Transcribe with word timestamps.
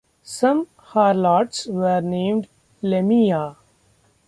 Some 0.23 0.65
harlots 0.77 1.67
were 1.67 2.01
named 2.01 2.47
"Lamia". 2.81 3.55